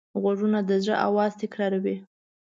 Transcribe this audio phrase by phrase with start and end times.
[0.21, 1.95] غوږونه د زړه آواز تکراروي